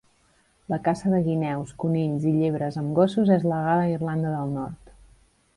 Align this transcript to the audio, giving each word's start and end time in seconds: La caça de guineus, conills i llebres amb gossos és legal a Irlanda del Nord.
La 0.71 0.79
caça 0.87 1.11
de 1.15 1.19
guineus, 1.27 1.75
conills 1.83 2.25
i 2.31 2.35
llebres 2.39 2.81
amb 2.83 2.97
gossos 3.01 3.33
és 3.39 3.49
legal 3.55 3.85
a 3.85 3.89
Irlanda 3.95 4.37
del 4.39 4.59
Nord. 4.61 4.95